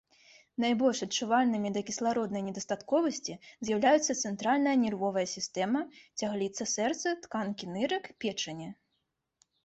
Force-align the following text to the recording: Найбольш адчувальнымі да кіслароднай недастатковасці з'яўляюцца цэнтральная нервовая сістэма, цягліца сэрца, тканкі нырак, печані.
Найбольш 0.61 0.99
адчувальнымі 1.05 1.69
да 1.73 1.81
кіслароднай 1.89 2.43
недастатковасці 2.45 3.35
з'яўляюцца 3.67 4.15
цэнтральная 4.29 4.73
нервовая 4.85 5.25
сістэма, 5.35 5.81
цягліца 6.21 6.67
сэрца, 6.71 7.13
тканкі 7.27 7.69
нырак, 7.75 8.09
печані. 8.25 8.67